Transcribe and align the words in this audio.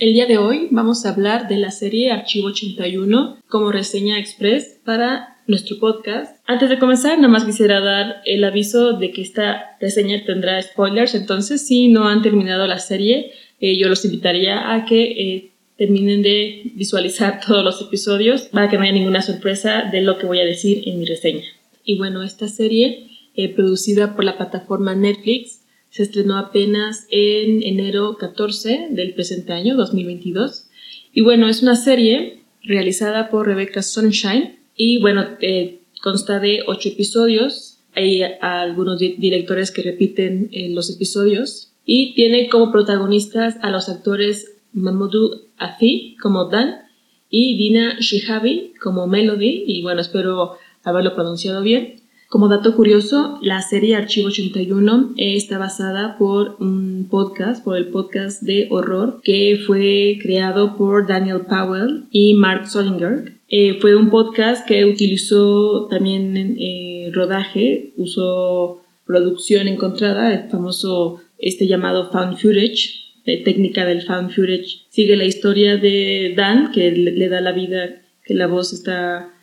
El 0.00 0.14
día 0.14 0.24
de 0.24 0.38
hoy 0.38 0.68
vamos 0.70 1.04
a 1.04 1.10
hablar 1.10 1.46
de 1.46 1.58
la 1.58 1.70
serie 1.70 2.10
Archivo 2.10 2.46
81 2.46 3.36
como 3.50 3.70
reseña 3.70 4.18
express 4.18 4.80
para 4.82 5.36
nuestro 5.46 5.78
podcast. 5.78 6.38
Antes 6.46 6.70
de 6.70 6.78
comenzar, 6.78 7.18
nada 7.18 7.28
más 7.28 7.44
quisiera 7.44 7.80
dar 7.80 8.22
el 8.24 8.42
aviso 8.44 8.94
de 8.94 9.10
que 9.10 9.20
esta 9.20 9.76
reseña 9.78 10.24
tendrá 10.24 10.62
spoilers, 10.62 11.14
entonces 11.14 11.66
si 11.66 11.88
no 11.88 12.08
han 12.08 12.22
terminado 12.22 12.66
la 12.66 12.78
serie, 12.78 13.32
eh, 13.60 13.76
yo 13.76 13.90
los 13.90 14.02
invitaría 14.06 14.72
a 14.72 14.86
que 14.86 15.02
eh, 15.02 15.50
terminen 15.76 16.22
de 16.22 16.62
visualizar 16.76 17.38
todos 17.46 17.62
los 17.62 17.82
episodios 17.82 18.44
para 18.44 18.70
que 18.70 18.78
no 18.78 18.84
haya 18.84 18.92
ninguna 18.92 19.20
sorpresa 19.20 19.82
de 19.92 20.00
lo 20.00 20.16
que 20.16 20.24
voy 20.24 20.40
a 20.40 20.46
decir 20.46 20.82
en 20.86 20.98
mi 20.98 21.04
reseña. 21.04 21.44
Y 21.84 21.98
bueno, 21.98 22.22
esta 22.22 22.48
serie, 22.48 23.06
eh, 23.36 23.50
producida 23.50 24.16
por 24.16 24.24
la 24.24 24.38
plataforma 24.38 24.94
Netflix, 24.94 25.59
se 25.90 26.04
estrenó 26.04 26.38
apenas 26.38 27.06
en 27.10 27.62
enero 27.62 28.16
14 28.16 28.88
del 28.90 29.14
presente 29.14 29.52
año, 29.52 29.76
2022. 29.76 30.66
Y 31.12 31.20
bueno, 31.22 31.48
es 31.48 31.62
una 31.62 31.76
serie 31.76 32.42
realizada 32.62 33.28
por 33.28 33.46
Rebecca 33.46 33.82
Sunshine 33.82 34.58
y 34.76 35.00
bueno, 35.00 35.26
eh, 35.40 35.80
consta 36.02 36.38
de 36.38 36.60
ocho 36.66 36.88
episodios. 36.88 37.78
Hay 37.94 38.22
algunos 38.40 39.00
directores 39.00 39.72
que 39.72 39.82
repiten 39.82 40.48
eh, 40.52 40.70
los 40.70 40.90
episodios 40.90 41.72
y 41.84 42.14
tiene 42.14 42.48
como 42.48 42.70
protagonistas 42.70 43.56
a 43.62 43.70
los 43.70 43.88
actores 43.88 44.56
Mamoudou 44.72 45.42
Afi 45.58 46.16
como 46.22 46.44
Dan 46.44 46.82
y 47.28 47.56
Dina 47.56 47.96
Shihabi 47.98 48.74
como 48.80 49.08
Melody 49.08 49.64
y 49.66 49.82
bueno, 49.82 50.00
espero 50.00 50.56
haberlo 50.84 51.14
pronunciado 51.14 51.62
bien. 51.62 51.99
Como 52.30 52.46
dato 52.46 52.76
curioso, 52.76 53.40
la 53.42 53.60
serie 53.60 53.96
Archivo 53.96 54.28
81 54.28 55.14
está 55.16 55.58
basada 55.58 56.16
por 56.16 56.54
un 56.60 57.08
podcast, 57.10 57.64
por 57.64 57.76
el 57.76 57.88
podcast 57.88 58.40
de 58.42 58.68
horror 58.70 59.20
que 59.24 59.58
fue 59.66 60.16
creado 60.22 60.76
por 60.76 61.08
Daniel 61.08 61.40
Powell 61.48 62.04
y 62.12 62.34
Mark 62.34 62.68
Solinger. 62.68 63.32
Eh, 63.48 63.78
fue 63.80 63.96
un 63.96 64.10
podcast 64.10 64.64
que 64.64 64.84
utilizó 64.84 65.88
también 65.90 66.56
eh, 66.56 67.10
rodaje, 67.12 67.94
usó 67.96 68.80
producción 69.06 69.66
encontrada, 69.66 70.32
el 70.32 70.50
famoso 70.50 71.20
este 71.36 71.66
llamado 71.66 72.12
found 72.12 72.36
footage, 72.38 73.12
eh, 73.24 73.42
técnica 73.42 73.84
del 73.84 74.02
found 74.02 74.30
footage. 74.30 74.82
Sigue 74.88 75.16
la 75.16 75.24
historia 75.24 75.78
de 75.78 76.32
Dan, 76.36 76.70
que 76.70 76.92
le 76.92 77.28
da 77.28 77.40
la 77.40 77.50
vida, 77.50 78.02
que 78.24 78.34
la 78.34 78.46
voz 78.46 78.72
está 78.72 79.34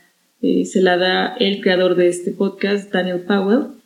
eh, 0.42 0.66
se 0.66 0.82
la 0.82 0.98
da 0.98 1.36
el 1.40 1.62
creador 1.62 1.96
de 1.96 2.08
este 2.08 2.32
podcast, 2.32 2.92
Daniel 2.94 3.22
Powell, 3.22 3.78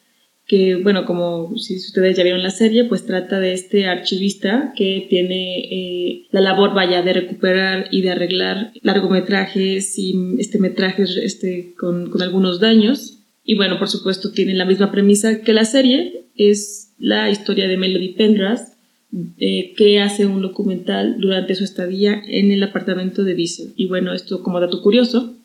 que, 0.51 0.75
bueno, 0.75 1.05
como 1.05 1.57
si 1.57 1.77
ustedes 1.77 2.17
ya 2.17 2.23
vieron 2.23 2.43
la 2.43 2.49
serie, 2.49 2.83
pues 2.83 3.05
trata 3.05 3.39
de 3.39 3.53
este 3.53 3.85
archivista 3.85 4.73
que 4.75 5.07
tiene 5.09 5.59
eh, 5.59 6.27
la 6.31 6.41
labor, 6.41 6.73
vaya, 6.73 7.01
de 7.01 7.13
recuperar 7.13 7.87
y 7.89 8.01
de 8.01 8.11
arreglar 8.11 8.73
largometrajes 8.81 9.97
y 9.97 10.13
este 10.39 10.59
metrajes 10.59 11.15
este, 11.15 11.73
con, 11.77 12.11
algunos 12.21 12.59
daños. 12.59 13.19
Y 13.45 13.55
bueno, 13.55 13.79
por 13.79 13.87
supuesto, 13.87 14.31
tiene 14.31 14.53
la 14.53 14.65
misma 14.65 14.91
premisa 14.91 15.41
que 15.41 15.53
la 15.53 15.63
serie, 15.63 16.25
es 16.35 16.95
la 16.99 17.29
historia 17.29 17.69
de 17.69 17.77
Melody 17.77 18.09
Pendrass, 18.09 18.73
eh, 19.37 19.73
que 19.77 20.01
hace 20.01 20.25
un 20.25 20.41
documental 20.41 21.15
durante 21.19 21.55
su 21.55 21.63
estadía 21.63 22.21
en 22.27 22.51
el 22.51 22.61
apartamento 22.63 23.23
de 23.23 23.35
Diesel. 23.35 23.73
Y 23.77 23.87
bueno, 23.87 24.13
esto 24.13 24.43
como 24.43 24.59
dato 24.59 24.81
curioso, 24.81 25.37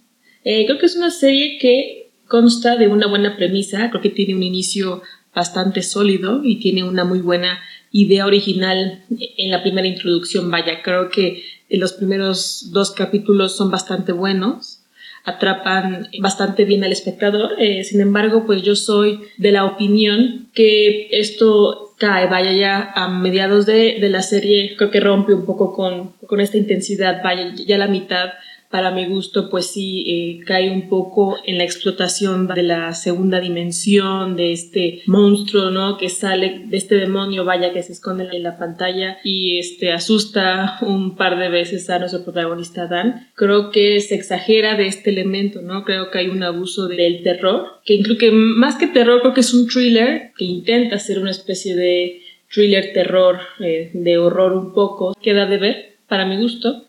eh, 0.47 0.65
creo 0.65 0.79
que 0.79 0.87
es 0.87 0.95
una 0.95 1.11
serie 1.11 1.59
que 1.59 2.11
consta 2.29 2.77
de 2.77 2.87
una 2.87 3.09
buena 3.09 3.37
premisa, 3.37 3.91
creo 3.91 4.01
que 4.01 4.11
tiene 4.11 4.37
un 4.37 4.45
inicio 4.45 5.03
bastante 5.35 5.83
sólido 5.83 6.41
y 6.45 6.61
tiene 6.61 6.85
una 6.85 7.05
muy 7.05 7.19
buena 7.19 7.59
idea 7.91 8.27
original 8.27 9.03
en 9.11 9.51
la 9.51 9.61
primera 9.63 9.89
introducción. 9.89 10.49
Vaya, 10.49 10.83
creo 10.85 11.09
que 11.09 11.43
los 11.69 11.95
primeros 11.95 12.71
dos 12.71 12.93
capítulos 12.93 13.57
son 13.57 13.73
bastante 13.73 14.13
buenos, 14.13 14.85
atrapan 15.25 16.09
bastante 16.21 16.65
bien 16.65 16.85
al 16.85 16.93
espectador. 16.93 17.55
Eh, 17.59 17.83
sin 17.83 18.01
embargo, 18.01 18.47
pues 18.47 18.63
yo 18.63 18.77
soy 18.77 19.23
de 19.39 19.51
la 19.51 19.65
opinión 19.65 20.47
que 20.55 21.09
esto 21.11 21.95
cae, 21.99 22.29
vaya 22.29 22.53
ya 22.53 22.93
a 22.95 23.09
mediados 23.09 23.67
de, 23.67 23.99
de 24.01 24.09
la 24.11 24.23
serie, 24.23 24.77
creo 24.77 24.93
que 24.93 25.01
rompe 25.01 25.35
un 25.35 25.45
poco 25.45 25.75
con, 25.75 26.13
con 26.29 26.41
esta 26.41 26.57
intensidad, 26.57 27.21
vaya 27.25 27.53
ya 27.67 27.79
la 27.79 27.89
mitad 27.89 28.29
para 28.71 28.91
mi 28.91 29.07
gusto, 29.07 29.49
pues 29.49 29.67
sí, 29.67 30.05
eh, 30.07 30.45
cae 30.45 30.71
un 30.71 30.89
poco 30.89 31.39
en 31.45 31.59
la 31.59 31.65
explotación 31.65 32.47
de 32.47 32.63
la 32.63 32.95
segunda 32.95 33.41
dimensión, 33.41 34.37
de 34.37 34.53
este 34.53 35.03
monstruo, 35.07 35.71
¿no? 35.71 35.97
Que 35.97 36.09
sale 36.09 36.63
de 36.67 36.77
este 36.77 36.97
demonio, 36.97 37.45
vaya, 37.45 37.73
que 37.73 37.83
se 37.83 37.93
esconde 37.93 38.29
en 38.33 38.43
la 38.43 38.59
pantalla 38.59 39.19
y 39.25 39.59
este, 39.59 39.93
asusta 39.93 40.79
un 40.83 41.17
par 41.17 41.39
de 41.39 41.49
veces 41.49 41.89
a 41.91 41.99
nuestro 41.99 42.25
protagonista 42.25 42.87
Dan. 42.87 43.29
Creo 43.35 43.71
que 43.71 44.01
se 44.01 44.15
exagera 44.15 44.77
de 44.77 44.87
este 44.87 45.11
elemento, 45.11 45.63
¿no? 45.63 45.85
Creo 45.85 46.11
que 46.11 46.19
hay 46.19 46.29
un 46.29 46.43
abuso 46.43 46.89
del 46.89 47.23
terror, 47.23 47.81
que 47.85 47.95
incluye, 47.95 48.31
más 48.31 48.77
que 48.77 48.89
terror, 48.89 49.21
creo 49.21 49.35
que 49.35 49.41
es 49.41 49.55
un 49.55 49.67
thriller 49.69 50.33
que 50.37 50.45
intenta 50.45 50.99
ser 50.99 51.19
una 51.19 51.31
especie 51.31 51.77
de 51.77 52.23
thriller 52.53 52.93
terror, 52.93 53.39
eh, 53.61 53.91
de 53.93 54.19
horror 54.19 54.53
un 54.53 54.73
poco, 54.73 55.15
queda 55.23 55.47
de 55.47 55.59
ver, 55.59 55.97
para 56.09 56.27
mi 56.27 56.37
gusto. 56.37 56.86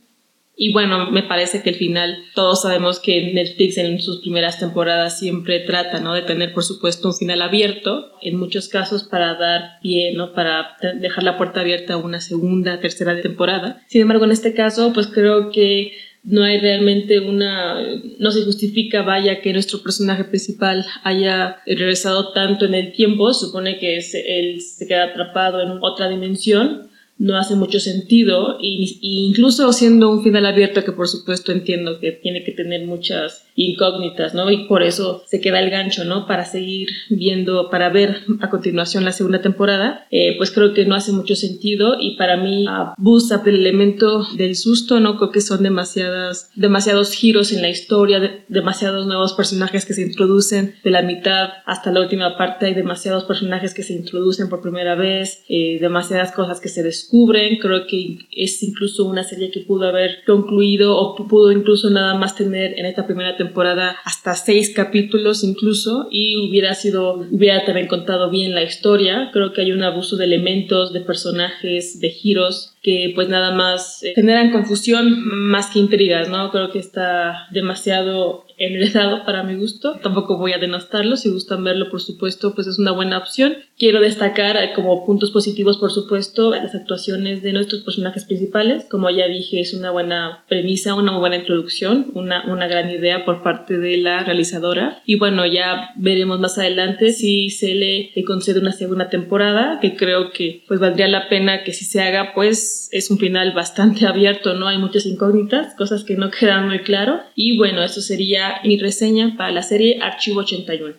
Y 0.60 0.74
bueno, 0.74 1.12
me 1.12 1.22
parece 1.22 1.62
que 1.62 1.70
al 1.70 1.76
final 1.76 2.18
todos 2.34 2.64
sabemos 2.64 3.00
que 3.00 3.32
Netflix 3.32 3.78
en 3.78 4.02
sus 4.02 4.22
primeras 4.22 4.60
temporadas 4.60 5.20
siempre 5.20 5.60
trata, 5.60 6.00
¿no? 6.00 6.16
De 6.16 6.24
tener, 6.24 6.52
por 6.52 6.64
supuesto, 6.64 7.10
un 7.10 7.14
final 7.14 7.44
abierto, 7.44 8.12
en 8.24 8.38
muchos 8.38 8.68
casos 8.68 9.04
para 9.04 9.36
dar 9.36 9.80
pie, 9.84 10.14
¿no? 10.16 10.34
Para 10.34 10.76
dejar 11.00 11.24
la 11.24 11.38
puerta 11.38 11.62
abierta 11.62 11.94
a 11.94 11.98
una 11.98 12.22
segunda, 12.22 12.80
tercera 12.80 13.22
temporada. 13.22 13.84
Sin 13.88 14.02
embargo, 14.02 14.26
en 14.26 14.32
este 14.32 14.56
caso, 14.56 14.94
pues 14.94 15.06
creo 15.06 15.52
que 15.52 15.94
no 16.24 16.44
hay 16.44 16.60
realmente 16.60 17.20
una, 17.20 17.80
no 18.18 18.32
se 18.32 18.44
justifica, 18.44 19.04
vaya, 19.04 19.42
que 19.42 19.54
nuestro 19.54 19.84
personaje 19.84 20.24
principal 20.24 20.88
haya 21.04 21.58
regresado 21.68 22.34
tanto 22.34 22.66
en 22.66 22.74
el 22.74 22.94
tiempo, 22.94 23.32
supone 23.32 23.78
que 23.78 23.98
él 23.98 24.62
se 24.62 24.88
queda 24.88 25.06
atrapado 25.06 25.62
en 25.62 25.78
otra 25.82 26.10
dimensión, 26.10 26.87
no 27.20 27.38
hace 27.38 27.56
mucho 27.56 27.80
sentido 27.80 28.58
y, 28.62 29.00
incluso 29.02 29.72
siendo 29.74 30.10
un 30.10 30.24
final 30.24 30.46
abierto 30.46 30.84
que 30.84 30.92
por 30.92 31.08
supuesto 31.08 31.52
entiendo 31.52 32.00
que 32.00 32.12
tiene 32.12 32.44
que 32.44 32.52
tener 32.52 32.86
muchas 32.86 33.47
incógnitas, 33.58 34.36
¿no? 34.36 34.50
Y 34.52 34.66
por 34.68 34.84
eso 34.84 35.24
se 35.26 35.42
queda 35.42 35.60
el 35.60 35.72
gancho, 35.72 36.06
¿no? 36.06 36.28
Para 36.28 36.46
seguir 36.46 36.90
viendo, 37.10 37.70
para 37.72 37.90
ver 37.90 38.22
a 38.40 38.50
continuación 38.52 39.04
la 39.04 39.12
segunda 39.12 39.42
temporada, 39.42 40.06
eh, 40.12 40.36
pues 40.38 40.52
creo 40.52 40.74
que 40.76 40.86
no 40.86 40.94
hace 40.94 41.12
mucho 41.12 41.36
sentido 41.36 41.98
y 42.00 42.16
para 42.18 42.38
mí 42.38 42.66
abusa 42.68 43.40
del 43.40 43.56
elemento 43.56 44.28
del 44.36 44.56
susto, 44.56 45.00
¿no? 45.00 45.18
Creo 45.18 45.32
que 45.32 45.42
son 45.42 45.64
demasiadas, 45.64 46.52
demasiados 46.56 47.12
giros 47.14 47.52
en 47.52 47.64
la 47.64 47.70
historia, 47.70 48.46
demasiados 48.48 49.08
nuevos 49.08 49.34
personajes 49.34 49.86
que 49.86 49.94
se 49.94 50.04
introducen 50.04 50.76
de 50.84 50.92
la 50.92 51.02
mitad 51.02 51.50
hasta 51.66 51.92
la 51.92 52.02
última 52.02 52.38
parte, 52.38 52.68
hay 52.68 52.76
demasiados 52.76 53.24
personajes 53.24 53.74
que 53.74 53.82
se 53.82 53.94
introducen 53.94 54.50
por 54.50 54.62
primera 54.62 54.94
vez, 54.94 55.44
eh, 55.50 55.80
demasiadas 55.82 56.32
cosas 56.32 56.62
que 56.62 56.70
se 56.70 56.84
descubren, 56.84 57.58
creo 57.58 57.88
que 57.88 58.20
es 58.32 58.62
incluso 58.62 59.06
una 59.06 59.24
serie 59.24 59.50
que 59.50 59.62
pudo 59.62 59.88
haber 59.88 60.24
concluido 60.28 60.96
o 60.96 61.16
pudo 61.16 61.52
incluso 61.52 61.90
nada 61.90 62.14
más 62.14 62.36
tener 62.36 62.78
en 62.78 62.86
esta 62.86 63.08
primera 63.08 63.36
temporada 63.36 63.47
temporada 63.48 63.98
hasta 64.04 64.36
seis 64.36 64.74
capítulos 64.74 65.44
incluso 65.44 66.08
y 66.12 66.38
hubiera 66.38 66.74
sido, 66.74 67.26
hubiera 67.32 67.66
también 67.66 67.88
contado 67.88 68.30
bien 68.30 68.54
la 68.54 68.64
historia. 68.64 69.30
Creo 69.34 69.54
que 69.54 69.62
hay 69.62 69.72
un 69.72 69.84
abuso 69.84 70.18
de 70.18 70.26
elementos, 70.26 70.94
de 70.94 71.02
personajes, 71.02 72.00
de 72.00 72.10
giros 72.10 72.77
que 72.82 73.12
pues 73.16 73.30
nada 73.30 73.52
más 73.52 74.04
eh, 74.04 74.14
generan 74.16 74.52
confusión 74.52 75.22
más 75.26 75.68
que 75.68 75.80
intrigas, 75.80 76.30
¿no? 76.30 76.52
Creo 76.52 76.72
que 76.72 76.80
está 76.80 77.48
demasiado 77.52 78.46
enredado 78.58 79.24
para 79.24 79.44
mi 79.44 79.56
gusto. 79.56 80.00
Tampoco 80.02 80.38
voy 80.38 80.54
a 80.54 80.58
denostarlo, 80.58 81.16
si 81.16 81.30
gustan 81.30 81.64
verlo, 81.64 81.90
por 81.90 82.02
supuesto, 82.02 82.56
pues 82.56 82.68
es 82.68 82.80
una 82.80 82.92
buena 82.92 83.18
opción. 83.18 83.56
Quiero 83.78 84.02
destacar 84.02 84.58
eh, 84.58 84.72
como 84.76 85.06
puntos 85.06 85.32
positivos, 85.32 85.78
por 85.78 85.92
supuesto, 85.92 86.52
las 86.52 86.74
actuaciones 86.74 87.44
de 87.44 87.54
nuestros 87.54 87.84
personajes 87.84 88.26
principales. 88.26 88.86
Como 88.90 89.10
ya 89.10 89.28
dije, 89.28 89.62
es 89.62 89.74
una 89.74 89.92
buena 89.92 90.44
premisa, 90.50 90.96
una 90.96 91.12
muy 91.12 91.20
buena 91.20 91.38
introducción, 91.38 92.08
una, 92.16 92.46
una 92.52 92.68
gran 92.68 92.90
idea 92.90 93.26
por 93.26 93.44
parte 93.44 93.78
de 93.78 93.98
la 93.98 94.24
realizadora. 94.24 95.02
Y 95.06 95.18
bueno, 95.18 95.46
ya 95.46 95.92
veremos 95.96 96.40
más 96.40 96.58
adelante 96.58 97.12
si 97.12 97.50
se 97.50 97.76
le, 97.76 98.12
concede 98.26 98.60
una 98.60 98.72
segunda 98.72 99.10
temporada, 99.10 99.80
que 99.80 99.96
creo 99.96 100.32
que 100.32 100.64
pues 100.68 100.80
valdría 100.80 101.08
la 101.08 101.30
pena 101.30 101.64
que 101.64 101.74
si 101.74 101.86
se 101.86 102.02
haga, 102.02 102.32
pues 102.34 102.67
es 102.92 103.10
un 103.12 103.18
final 103.18 103.54
bastante 103.54 104.06
abierto, 104.08 104.54
¿no? 104.54 104.68
Hay 104.68 104.78
muchas 104.78 105.06
incógnitas, 105.06 105.76
cosas 105.76 106.04
que 106.04 106.16
no 106.16 106.32
quedan 106.40 106.68
muy 106.68 106.80
claro. 106.80 107.20
Y 107.36 107.58
bueno, 107.58 107.84
eso 107.84 108.02
sería 108.02 108.62
mi 108.64 108.78
reseña 108.78 109.36
para 109.38 109.52
la 109.52 109.64
serie 109.64 110.00
Archivo 110.02 110.42
81. 110.42 110.96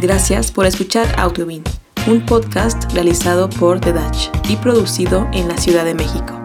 Gracias 0.00 0.52
por 0.52 0.66
escuchar 0.66 1.06
Audiobin, 1.18 1.62
un 2.06 2.26
podcast 2.26 2.92
realizado 2.92 3.48
por 3.48 3.80
The 3.80 3.94
Dutch 3.94 4.28
y 4.50 4.56
producido 4.56 5.26
en 5.32 5.48
la 5.48 5.56
Ciudad 5.56 5.86
de 5.86 5.94
México. 5.94 6.38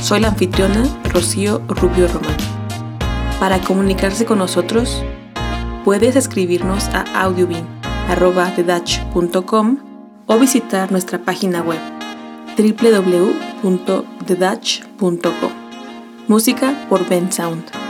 Soy 0.00 0.20
la 0.20 0.28
anfitriona 0.28 0.84
Rocío 1.12 1.58
Rubio 1.68 2.08
Román. 2.08 2.36
Para 3.38 3.60
comunicarse 3.60 4.24
con 4.24 4.38
nosotros, 4.38 5.02
puedes 5.84 6.16
escribirnos 6.16 6.88
a 6.94 7.04
audiobin.com 8.08 9.78
o 10.26 10.38
visitar 10.38 10.90
nuestra 10.90 11.18
página 11.18 11.62
web 11.62 11.80
www.thedutch.co. 12.56 15.50
Música 16.28 16.72
por 16.88 17.06
Ben 17.08 17.30
Sound. 17.30 17.83